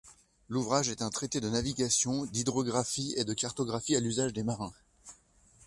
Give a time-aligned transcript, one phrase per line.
[0.49, 4.73] L'ouvrage est un traité de navigation, d’hydrographie et de cartographie à l’usage des marins.